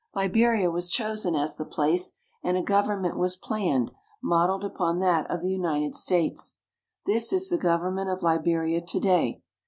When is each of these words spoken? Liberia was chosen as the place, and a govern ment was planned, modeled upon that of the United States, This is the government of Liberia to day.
Liberia 0.15 0.71
was 0.71 0.89
chosen 0.89 1.35
as 1.35 1.57
the 1.57 1.63
place, 1.63 2.15
and 2.41 2.57
a 2.57 2.63
govern 2.63 3.03
ment 3.03 3.19
was 3.19 3.35
planned, 3.35 3.91
modeled 4.19 4.63
upon 4.63 4.97
that 4.97 5.29
of 5.29 5.41
the 5.43 5.51
United 5.51 5.93
States, 5.93 6.57
This 7.05 7.31
is 7.31 7.49
the 7.49 7.57
government 7.59 8.09
of 8.09 8.23
Liberia 8.23 8.81
to 8.81 8.99
day. 8.99 9.43